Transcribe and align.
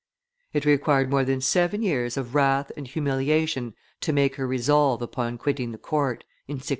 It 0.51 0.65
required 0.65 1.11
more 1.11 1.23
than 1.23 1.41
seven 1.41 1.83
years 1.83 2.17
of 2.17 2.33
wrath 2.33 2.71
and 2.75 2.87
humiliation 2.87 3.75
to 3.99 4.11
make 4.11 4.33
her 4.37 4.47
resolve 4.47 5.03
upon 5.03 5.37
quitting 5.37 5.73
the 5.73 5.77
court, 5.77 6.23
in 6.47 6.55
1691. 6.55 6.69